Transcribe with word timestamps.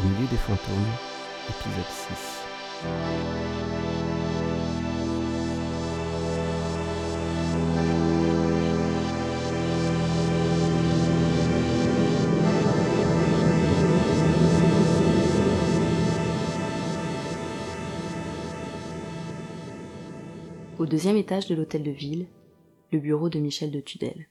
Au 0.00 0.08
milieu 0.08 0.26
des 0.28 0.36
fantômes, 0.38 0.86
épisode 1.46 1.84
6. 1.84 2.40
Au 20.78 20.86
deuxième 20.86 21.18
étage 21.18 21.46
de 21.46 21.54
l'hôtel 21.54 21.82
de 21.82 21.90
ville, 21.90 22.26
le 22.90 23.00
bureau 23.00 23.28
de 23.28 23.38
Michel 23.38 23.70
de 23.70 23.80
Tudel. 23.80 24.28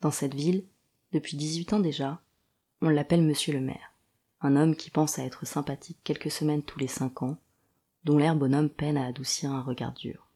Dans 0.00 0.10
cette 0.10 0.34
ville, 0.34 0.64
depuis 1.12 1.36
18 1.36 1.74
ans 1.74 1.80
déjà, 1.80 2.22
on 2.80 2.88
l'appelle 2.88 3.22
Monsieur 3.22 3.52
le 3.52 3.60
maire, 3.60 3.92
un 4.40 4.56
homme 4.56 4.76
qui 4.76 4.90
pense 4.90 5.18
à 5.18 5.24
être 5.24 5.46
sympathique 5.46 5.98
quelques 6.04 6.30
semaines 6.30 6.62
tous 6.62 6.78
les 6.78 6.88
cinq 6.88 7.22
ans, 7.22 7.38
dont 8.04 8.18
l'air 8.18 8.36
bonhomme 8.36 8.70
peine 8.70 8.96
à 8.96 9.06
adoucir 9.06 9.50
un 9.50 9.62
regard 9.62 9.92
dur. 9.92 10.28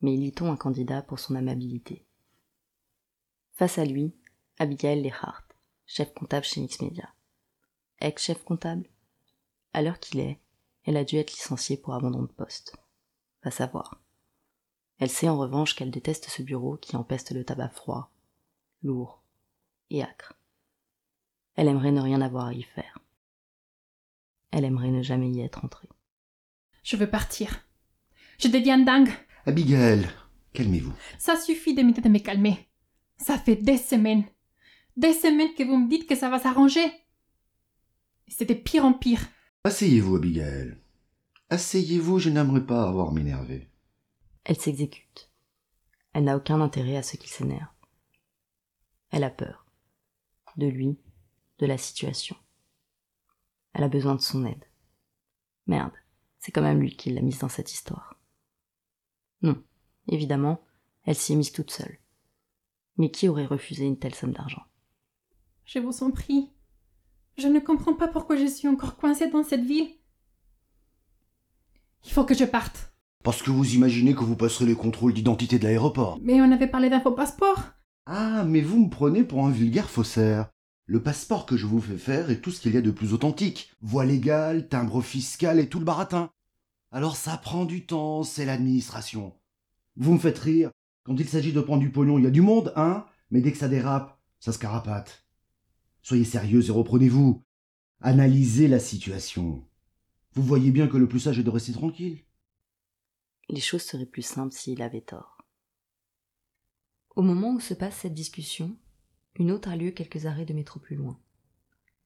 Mais 0.00 0.14
élit-on 0.14 0.52
un 0.52 0.56
candidat 0.56 1.02
pour 1.02 1.18
son 1.18 1.34
amabilité 1.34 2.04
Face 3.52 3.78
à 3.78 3.84
lui, 3.84 4.14
Abigail 4.58 5.02
Lehart, 5.02 5.44
chef 5.86 6.12
comptable 6.14 6.44
chez 6.44 6.60
Mixmedia. 6.60 7.08
Ex-chef 8.00 8.42
comptable 8.44 8.88
À 9.72 9.82
l'heure 9.82 9.98
qu'il 9.98 10.20
est, 10.20 10.40
elle 10.84 10.96
a 10.96 11.04
dû 11.04 11.16
être 11.16 11.32
licenciée 11.32 11.76
pour 11.76 11.94
abandon 11.94 12.22
de 12.22 12.32
poste. 12.32 12.76
Va 13.44 13.50
savoir. 13.50 14.00
Elle 14.98 15.10
sait 15.10 15.28
en 15.28 15.38
revanche 15.38 15.74
qu'elle 15.74 15.90
déteste 15.90 16.28
ce 16.28 16.42
bureau 16.42 16.76
qui 16.76 16.96
empeste 16.96 17.32
le 17.32 17.44
tabac 17.44 17.70
froid, 17.70 18.10
lourd 18.82 19.22
et 19.90 20.02
âcre. 20.02 20.34
Elle 21.54 21.68
aimerait 21.68 21.92
ne 21.92 22.00
rien 22.00 22.20
avoir 22.20 22.46
à 22.46 22.54
y 22.54 22.62
faire. 22.62 22.91
Elle 24.52 24.64
aimerait 24.64 24.90
ne 24.90 25.02
jamais 25.02 25.30
y 25.30 25.40
être 25.40 25.64
entrée. 25.64 25.88
Je 26.84 26.96
veux 26.96 27.10
partir. 27.10 27.66
Je 28.38 28.48
deviens 28.48 28.78
dingue. 28.78 29.10
Abigail, 29.46 30.06
calmez-vous. 30.52 30.92
Ça 31.18 31.36
suffit 31.36 31.74
de 31.74 31.82
de 31.82 32.08
me 32.08 32.18
calmer. 32.18 32.68
Ça 33.16 33.38
fait 33.38 33.56
des 33.56 33.78
semaines. 33.78 34.24
Des 34.96 35.14
semaines 35.14 35.54
que 35.56 35.64
vous 35.64 35.78
me 35.78 35.88
dites 35.88 36.06
que 36.06 36.14
ça 36.14 36.28
va 36.28 36.38
s'arranger. 36.38 36.92
De 38.40 38.54
pire 38.54 38.84
en 38.84 38.92
pire. 38.92 39.28
Asseyez-vous, 39.64 40.16
Abigail. 40.16 40.76
Asseyez-vous, 41.50 42.18
je 42.18 42.30
n'aimerais 42.30 42.66
pas 42.66 42.88
avoir 42.88 43.10
à 43.10 43.12
m'énerver. 43.12 43.68
Elle 44.44 44.58
s'exécute. 44.58 45.30
Elle 46.12 46.24
n'a 46.24 46.36
aucun 46.36 46.60
intérêt 46.60 46.96
à 46.96 47.02
ce 47.02 47.16
qu'il 47.16 47.30
s'énerve. 47.30 47.68
Elle 49.10 49.24
a 49.24 49.30
peur. 49.30 49.66
De 50.56 50.66
lui, 50.66 50.98
de 51.58 51.66
la 51.66 51.78
situation. 51.78 52.36
Elle 53.74 53.84
a 53.84 53.88
besoin 53.88 54.14
de 54.14 54.20
son 54.20 54.44
aide. 54.44 54.64
Merde, 55.66 55.92
c'est 56.38 56.52
quand 56.52 56.62
même 56.62 56.80
lui 56.80 56.96
qui 56.96 57.10
l'a 57.10 57.22
mise 57.22 57.38
dans 57.38 57.48
cette 57.48 57.72
histoire. 57.72 58.18
Non, 59.42 59.62
évidemment, 60.08 60.60
elle 61.04 61.14
s'y 61.14 61.32
est 61.32 61.36
mise 61.36 61.52
toute 61.52 61.70
seule. 61.70 61.98
Mais 62.96 63.10
qui 63.10 63.28
aurait 63.28 63.46
refusé 63.46 63.84
une 63.86 63.98
telle 63.98 64.14
somme 64.14 64.32
d'argent? 64.32 64.62
Je 65.64 65.78
vous 65.78 66.02
en 66.02 66.10
prie. 66.10 66.50
Je 67.38 67.48
ne 67.48 67.60
comprends 67.60 67.94
pas 67.94 68.08
pourquoi 68.08 68.36
je 68.36 68.46
suis 68.46 68.68
encore 68.68 68.96
coincée 68.96 69.30
dans 69.30 69.42
cette 69.42 69.64
ville. 69.64 69.88
Il 72.04 72.12
faut 72.12 72.24
que 72.24 72.34
je 72.34 72.44
parte. 72.44 72.92
Parce 73.22 73.42
que 73.42 73.50
vous 73.50 73.74
imaginez 73.74 74.14
que 74.14 74.24
vous 74.24 74.36
passerez 74.36 74.66
les 74.66 74.74
contrôles 74.74 75.14
d'identité 75.14 75.58
de 75.58 75.64
l'aéroport. 75.64 76.18
Mais 76.20 76.40
on 76.42 76.50
avait 76.50 76.66
parlé 76.66 76.90
d'un 76.90 77.00
faux 77.00 77.12
passeport. 77.12 77.62
Ah, 78.06 78.44
mais 78.44 78.60
vous 78.60 78.84
me 78.84 78.90
prenez 78.90 79.22
pour 79.22 79.46
un 79.46 79.50
vulgaire 79.50 79.88
faussaire. 79.88 80.50
Le 80.92 81.02
passeport 81.02 81.46
que 81.46 81.56
je 81.56 81.64
vous 81.64 81.80
fais 81.80 81.96
faire 81.96 82.28
est 82.28 82.42
tout 82.42 82.50
ce 82.50 82.60
qu'il 82.60 82.74
y 82.74 82.76
a 82.76 82.82
de 82.82 82.90
plus 82.90 83.14
authentique. 83.14 83.72
Voie 83.80 84.04
légale, 84.04 84.68
timbre 84.68 85.00
fiscal 85.00 85.58
et 85.58 85.66
tout 85.66 85.78
le 85.78 85.86
baratin. 85.86 86.30
Alors 86.90 87.16
ça 87.16 87.38
prend 87.38 87.64
du 87.64 87.86
temps, 87.86 88.24
c'est 88.24 88.44
l'administration. 88.44 89.34
Vous 89.96 90.12
me 90.12 90.18
faites 90.18 90.38
rire. 90.38 90.70
Quand 91.04 91.16
il 91.16 91.26
s'agit 91.26 91.54
de 91.54 91.62
prendre 91.62 91.80
du 91.80 91.90
pognon, 91.90 92.18
il 92.18 92.24
y 92.24 92.26
a 92.26 92.30
du 92.30 92.42
monde, 92.42 92.74
hein? 92.76 93.06
Mais 93.30 93.40
dès 93.40 93.52
que 93.52 93.56
ça 93.56 93.70
dérape, 93.70 94.20
ça 94.38 94.52
se 94.52 94.58
carapate. 94.58 95.24
Soyez 96.02 96.26
sérieuse 96.26 96.68
et 96.68 96.72
reprenez-vous. 96.72 97.42
Analysez 98.02 98.68
la 98.68 98.78
situation. 98.78 99.66
Vous 100.34 100.42
voyez 100.42 100.72
bien 100.72 100.88
que 100.88 100.98
le 100.98 101.08
plus 101.08 101.20
sage 101.20 101.38
est 101.38 101.42
de 101.42 101.48
rester 101.48 101.72
tranquille. 101.72 102.20
Les 103.48 103.60
choses 103.60 103.80
seraient 103.80 104.04
plus 104.04 104.20
simples 104.20 104.52
s'il 104.52 104.82
avait 104.82 105.00
tort. 105.00 105.38
Au 107.16 107.22
moment 107.22 107.54
où 107.54 107.60
se 107.60 107.72
passe 107.72 107.96
cette 107.96 108.12
discussion, 108.12 108.76
une 109.36 109.50
autre 109.50 109.68
a 109.68 109.76
lieu 109.76 109.90
quelques 109.90 110.26
arrêts 110.26 110.44
de 110.44 110.54
métro 110.54 110.80
plus 110.80 110.96
loin. 110.96 111.18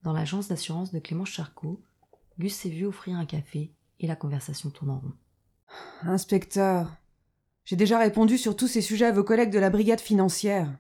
Dans 0.03 0.13
l'agence 0.13 0.49
d'assurance 0.49 0.93
de 0.93 0.99
Clément 0.99 1.25
Charcot, 1.25 1.83
Gus 2.39 2.55
s'est 2.55 2.69
vu 2.69 2.87
offrir 2.87 3.17
un 3.17 3.27
café 3.27 3.73
et 3.99 4.07
la 4.07 4.17
conversation 4.17 4.71
tourne 4.71 4.91
en 4.91 4.99
rond. 5.01 5.13
Inspecteur, 6.03 6.97
j'ai 7.65 7.77
déjà 7.77 7.99
répondu 7.99 8.39
sur 8.39 8.57
tous 8.57 8.69
ces 8.69 8.81
sujets 8.81 9.07
à 9.07 9.13
vos 9.13 9.25
collègues 9.25 9.51
de 9.51 9.59
la 9.59 9.71
brigade 9.71 10.01
financière. 10.01 10.73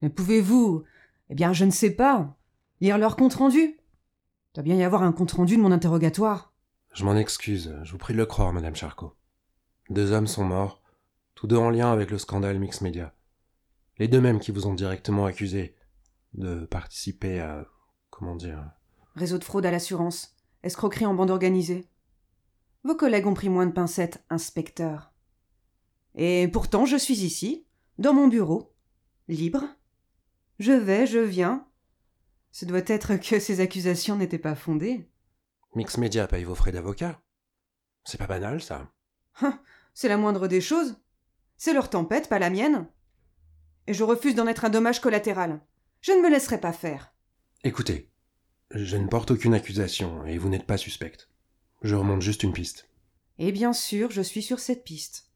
Mais 0.00 0.08
pouvez-vous, 0.08 0.84
eh 1.28 1.34
bien, 1.34 1.52
je 1.52 1.64
ne 1.64 1.70
sais 1.70 1.90
pas, 1.90 2.36
lire 2.80 2.98
leur 2.98 3.16
compte-rendu? 3.16 3.58
Il 3.60 4.54
doit 4.54 4.64
bien 4.64 4.76
y 4.76 4.84
avoir 4.84 5.02
un 5.02 5.12
compte-rendu 5.12 5.56
de 5.56 5.62
mon 5.62 5.72
interrogatoire. 5.72 6.52
Je 6.94 7.04
m'en 7.04 7.16
excuse, 7.16 7.74
je 7.82 7.92
vous 7.92 7.98
prie 7.98 8.14
de 8.14 8.18
le 8.18 8.26
croire, 8.26 8.52
Madame 8.52 8.76
Charcot. 8.76 9.14
Deux 9.90 10.12
hommes 10.12 10.26
sont 10.26 10.44
morts, 10.44 10.82
tous 11.34 11.46
deux 11.46 11.56
en 11.56 11.70
lien 11.70 11.92
avec 11.92 12.10
le 12.10 12.18
scandale 12.18 12.58
Mix 12.58 12.80
Media. 12.80 13.14
Les 13.98 14.08
deux 14.08 14.20
mêmes 14.20 14.40
qui 14.40 14.52
vous 14.52 14.66
ont 14.66 14.74
directement 14.74 15.26
accusé 15.26 15.76
de 16.34 16.64
participer 16.64 17.40
à. 17.40 17.66
comment 18.10 18.36
dire. 18.36 18.70
Réseau 19.14 19.38
de 19.38 19.44
fraude 19.44 19.66
à 19.66 19.70
l'assurance, 19.70 20.36
escroquerie 20.62 21.06
en 21.06 21.14
bande 21.14 21.30
organisée. 21.30 21.88
Vos 22.84 22.96
collègues 22.96 23.26
ont 23.26 23.34
pris 23.34 23.48
moins 23.48 23.66
de 23.66 23.72
pincettes, 23.72 24.24
inspecteur. 24.30 25.12
Et 26.14 26.48
pourtant, 26.48 26.86
je 26.86 26.96
suis 26.96 27.20
ici, 27.20 27.66
dans 27.98 28.14
mon 28.14 28.28
bureau, 28.28 28.74
libre. 29.28 29.64
Je 30.58 30.72
vais, 30.72 31.06
je 31.06 31.18
viens. 31.18 31.66
Ce 32.50 32.64
doit 32.64 32.82
être 32.86 33.16
que 33.16 33.38
ces 33.38 33.60
accusations 33.60 34.16
n'étaient 34.16 34.38
pas 34.38 34.54
fondées. 34.54 35.08
Mix 35.74 35.96
Media 35.96 36.26
paye 36.26 36.44
vos 36.44 36.54
frais 36.54 36.72
d'avocat. 36.72 37.20
C'est 38.04 38.18
pas 38.18 38.26
banal, 38.26 38.62
ça. 38.62 38.90
Hein, 39.40 39.60
c'est 39.94 40.08
la 40.08 40.16
moindre 40.18 40.48
des 40.48 40.60
choses. 40.60 40.96
C'est 41.56 41.72
leur 41.72 41.88
tempête, 41.88 42.28
pas 42.28 42.38
la 42.38 42.50
mienne. 42.50 42.88
Et 43.86 43.94
je 43.94 44.04
refuse 44.04 44.34
d'en 44.34 44.46
être 44.46 44.64
un 44.64 44.70
dommage 44.70 45.00
collatéral. 45.00 45.60
Je 46.00 46.12
ne 46.12 46.20
me 46.20 46.30
laisserai 46.30 46.60
pas 46.60 46.72
faire. 46.72 47.12
Écoutez, 47.64 48.10
je 48.70 48.96
ne 48.96 49.06
porte 49.06 49.30
aucune 49.30 49.54
accusation 49.54 50.24
et 50.26 50.38
vous 50.38 50.48
n'êtes 50.48 50.66
pas 50.66 50.76
suspecte. 50.76 51.28
Je 51.82 51.94
remonte 51.94 52.22
juste 52.22 52.42
une 52.42 52.52
piste. 52.52 52.88
Et 53.38 53.52
bien 53.52 53.72
sûr, 53.72 54.10
je 54.10 54.22
suis 54.22 54.42
sur 54.42 54.60
cette 54.60 54.84
piste. 54.84 55.30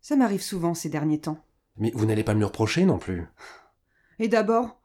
Ça 0.00 0.16
m'arrive 0.16 0.42
souvent 0.42 0.74
ces 0.74 0.88
derniers 0.88 1.20
temps. 1.20 1.44
Mais 1.76 1.92
vous 1.94 2.06
n'allez 2.06 2.24
pas 2.24 2.34
me 2.34 2.40
le 2.40 2.46
reprocher 2.46 2.84
non 2.84 2.98
plus. 2.98 3.26
Et 4.18 4.28
d'abord, 4.28 4.80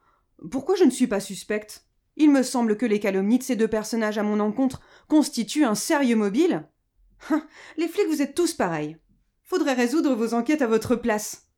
pourquoi 0.51 0.75
je 0.75 0.83
ne 0.83 0.89
suis 0.89 1.07
pas 1.07 1.19
suspecte? 1.19 1.85
Il 2.16 2.31
me 2.31 2.43
semble 2.43 2.77
que 2.77 2.85
les 2.85 2.99
calomnies 2.99 3.39
de 3.39 3.43
ces 3.43 3.55
deux 3.55 3.67
personnages 3.67 4.17
à 4.17 4.23
mon 4.23 4.39
encontre 4.39 4.81
constituent 5.07 5.66
un 5.66 5.75
sérieux 5.75 6.16
mobile. 6.16 6.67
Hein, 7.29 7.45
les 7.77 7.87
flics, 7.87 8.07
vous 8.09 8.21
êtes 8.21 8.35
tous 8.35 8.53
pareils. 8.53 8.97
Faudrait 9.43 9.73
résoudre 9.73 10.16
vos 10.16 10.33
enquêtes 10.33 10.61
à 10.61 10.67
votre 10.67 10.95
place. 10.95 11.48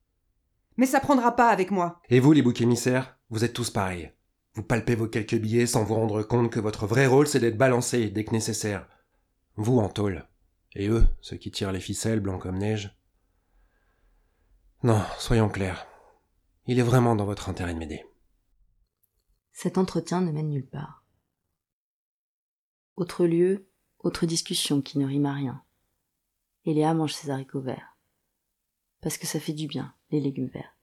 Mais 0.78 0.86
ça 0.86 1.00
prendra 1.00 1.36
pas 1.36 1.50
avec 1.50 1.72
moi. 1.72 2.00
Et 2.10 2.20
vous, 2.20 2.32
les 2.32 2.42
boucs 2.42 2.62
émissaires, 2.62 3.18
vous 3.30 3.44
êtes 3.44 3.54
tous 3.54 3.70
pareils. 3.70 4.12
Vous 4.54 4.64
palpez 4.64 4.96
vos 4.96 5.08
quelques 5.08 5.38
billets 5.38 5.68
sans 5.68 5.84
vous 5.84 5.96
rendre 5.96 6.24
compte 6.24 6.52
que 6.52 6.60
votre 6.60 6.86
vrai 6.86 7.08
rôle, 7.08 7.28
c'est 7.28 7.40
d'être 7.40 7.58
balancé 7.58 8.10
dès 8.10 8.26
que 8.26 8.32
nécessaire. 8.32 8.88
Vous 9.56 9.80
en 9.80 9.90
tôle. 9.90 10.28
Et 10.74 10.88
eux, 10.88 11.06
ceux 11.22 11.38
qui 11.38 11.52
tirent 11.52 11.72
les 11.72 11.80
ficelles 11.80 12.20
blancs 12.20 12.42
comme 12.42 12.58
neige. 12.58 12.98
Non, 14.84 15.02
soyons 15.20 15.50
clairs. 15.50 15.86
Il 16.68 16.80
est 16.80 16.84
vraiment 16.84 17.16
dans 17.16 17.26
votre 17.26 17.50
intérêt 17.50 17.74
de 17.74 17.80
m'aider. 17.80 18.06
Cet 19.52 19.78
entretien 19.78 20.22
ne 20.22 20.32
mène 20.32 20.50
nulle 20.50 20.68
part. 20.68 21.04
Autre 22.96 23.26
lieu, 23.26 23.70
autre 24.00 24.26
discussion 24.26 24.82
qui 24.82 24.98
ne 24.98 25.06
rime 25.06 25.26
à 25.26 25.34
rien. 25.34 25.64
Et 26.66 26.74
Léa 26.74 26.94
mange 26.94 27.14
ses 27.14 27.30
haricots 27.30 27.62
verts. 27.62 27.91
Parce 29.02 29.18
que 29.18 29.28
ça 29.28 29.40
fait 29.40 29.54
du 29.54 29.68
bien, 29.68 29.94
les 30.12 30.20
légumes 30.20 30.50
verts. 30.50 30.78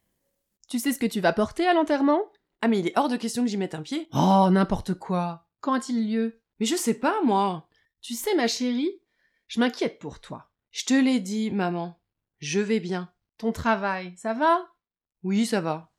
Tu 0.68 0.78
sais 0.78 0.92
ce 0.92 0.98
que 0.98 1.06
tu 1.06 1.20
vas 1.20 1.32
porter 1.32 1.66
à 1.66 1.72
l'enterrement? 1.72 2.20
Ah 2.60 2.68
mais 2.68 2.80
il 2.80 2.88
est 2.88 2.98
hors 2.98 3.08
de 3.08 3.16
question 3.16 3.44
que 3.44 3.48
j'y 3.48 3.56
mette 3.56 3.74
un 3.74 3.82
pied. 3.82 4.08
Oh, 4.12 4.48
n'importe 4.50 4.94
quoi. 4.94 5.48
Quand 5.60 5.74
a-t-il 5.74 6.10
lieu? 6.10 6.42
Mais 6.60 6.66
je 6.66 6.76
sais 6.76 6.94
pas, 6.94 7.22
moi. 7.22 7.68
Tu 8.00 8.14
sais, 8.14 8.34
ma 8.34 8.48
chérie, 8.48 9.00
je 9.46 9.60
m'inquiète 9.60 9.98
pour 9.98 10.20
toi. 10.20 10.50
Je 10.70 10.84
te 10.84 10.94
l'ai 10.94 11.20
dit, 11.20 11.50
maman. 11.50 12.00
Je 12.38 12.60
vais 12.60 12.80
bien. 12.80 13.12
Ton 13.38 13.52
travail, 13.52 14.14
ça 14.16 14.34
va? 14.34 14.66
Oui, 15.22 15.46
ça 15.46 15.60
va. 15.60 15.92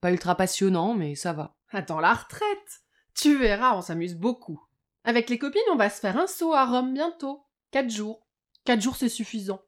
Pas 0.00 0.10
ultra 0.10 0.34
passionnant, 0.34 0.94
mais 0.94 1.14
ça 1.14 1.32
va. 1.32 1.56
Attends 1.70 2.00
la 2.00 2.14
retraite. 2.14 2.82
Tu 3.14 3.36
verras, 3.36 3.76
on 3.76 3.82
s'amuse 3.82 4.14
beaucoup. 4.14 4.62
Avec 5.04 5.28
les 5.28 5.38
copines, 5.38 5.60
on 5.72 5.76
va 5.76 5.90
se 5.90 6.00
faire 6.00 6.16
un 6.16 6.26
saut 6.26 6.54
à 6.54 6.64
Rome 6.66 6.94
bientôt. 6.94 7.44
Quatre 7.70 7.90
jours. 7.90 8.26
Quatre 8.64 8.80
jours, 8.80 8.96
c'est 8.96 9.08
suffisant. 9.08 9.60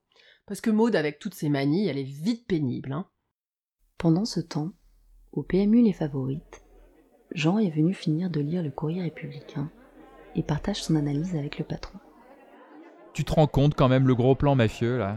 Parce 0.46 0.60
que 0.60 0.70
Maude, 0.70 0.96
avec 0.96 1.18
toutes 1.18 1.34
ses 1.34 1.48
manies, 1.48 1.86
elle 1.86 1.98
est 1.98 2.02
vite 2.02 2.46
pénible. 2.46 2.92
Hein. 2.92 3.06
Pendant 3.98 4.24
ce 4.24 4.40
temps, 4.40 4.72
au 5.32 5.42
PMU 5.42 5.82
Les 5.82 5.92
Favorites, 5.92 6.64
Jean 7.32 7.58
est 7.58 7.70
venu 7.70 7.94
finir 7.94 8.30
de 8.30 8.40
lire 8.40 8.62
le 8.62 8.70
courrier 8.70 9.02
républicain 9.02 9.70
et 10.34 10.42
partage 10.42 10.82
son 10.82 10.96
analyse 10.96 11.36
avec 11.36 11.58
le 11.58 11.64
patron. 11.64 11.98
Tu 13.12 13.24
te 13.24 13.32
rends 13.32 13.46
compte 13.46 13.74
quand 13.74 13.88
même 13.88 14.08
le 14.08 14.14
gros 14.14 14.34
plan 14.34 14.54
mafieux 14.54 14.98
là? 14.98 15.16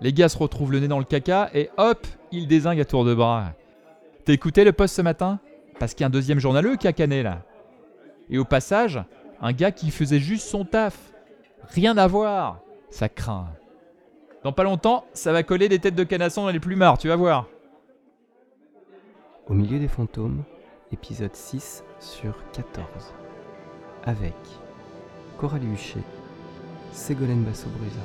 Les 0.00 0.12
gars 0.12 0.28
se 0.28 0.36
retrouvent 0.36 0.72
le 0.72 0.80
nez 0.80 0.88
dans 0.88 0.98
le 0.98 1.04
caca 1.04 1.50
et 1.54 1.70
hop, 1.78 2.06
ils 2.30 2.48
désinguent 2.48 2.80
à 2.80 2.84
tour 2.84 3.04
de 3.04 3.14
bras. 3.14 3.54
T'as 4.24 4.34
écouté 4.34 4.64
le 4.64 4.72
poste 4.72 4.96
ce 4.96 5.02
matin? 5.02 5.40
Parce 5.78 5.94
qu'il 5.94 6.02
y 6.02 6.04
a 6.04 6.08
un 6.08 6.10
deuxième 6.10 6.38
journaleux 6.38 6.76
qui 6.76 6.88
a 6.88 6.92
cané 6.92 7.22
là. 7.22 7.44
Et 8.28 8.38
au 8.38 8.44
passage, 8.44 9.02
un 9.40 9.52
gars 9.52 9.72
qui 9.72 9.90
faisait 9.90 10.18
juste 10.18 10.48
son 10.48 10.64
taf. 10.64 11.12
Rien 11.68 11.96
à 11.96 12.06
voir. 12.06 12.60
Ça 12.90 13.08
craint. 13.08 13.48
Dans 14.46 14.52
pas 14.52 14.62
longtemps, 14.62 15.04
ça 15.12 15.32
va 15.32 15.42
coller 15.42 15.68
des 15.68 15.80
têtes 15.80 15.96
de 15.96 16.04
canasson 16.04 16.44
dans 16.44 16.52
les 16.52 16.60
plumards, 16.60 16.98
tu 16.98 17.08
vas 17.08 17.16
voir. 17.16 17.48
Au 19.48 19.54
milieu 19.54 19.80
des 19.80 19.88
fantômes, 19.88 20.44
épisode 20.92 21.34
6 21.34 21.82
sur 21.98 22.32
14. 22.52 22.86
Avec 24.04 24.36
Coralie 25.36 25.66
Huchet, 25.66 26.04
Ségolène 26.92 27.42
Basso-Brusa, 27.42 27.98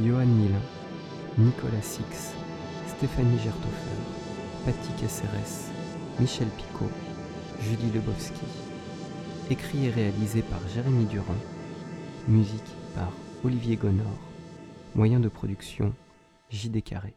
Johan 0.00 0.26
Milin, 0.26 0.60
Nicolas 1.38 1.82
Six, 1.82 2.36
Stéphanie 2.96 3.40
Gerthofer, 3.40 3.98
Patty 4.64 4.92
Caceres, 5.00 5.72
Michel 6.20 6.46
Picot, 6.56 6.92
Julie 7.62 7.90
Lebowski. 7.92 8.46
Écrit 9.50 9.86
et 9.86 9.90
réalisé 9.90 10.42
par 10.42 10.60
Jérémy 10.72 11.06
Durand. 11.06 11.34
Musique 12.28 12.76
par 12.94 13.10
Olivier 13.42 13.74
Gonor. 13.74 14.27
Moyen 14.98 15.20
de 15.20 15.28
production 15.28 15.94
JD 16.50 16.82
Carré. 16.82 17.14